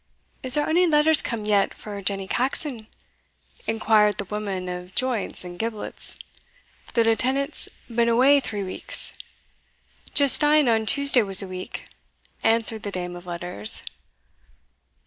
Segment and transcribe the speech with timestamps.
[0.41, 2.87] "Is there ony letters come yet for Jenny Caxon?"
[3.67, 6.17] inquired the woman of joints and giblets;
[6.95, 9.13] "the lieutenant's been awa three weeks."
[10.15, 11.83] "Just ane on Tuesday was a week,"
[12.41, 13.83] answered the dame of letters.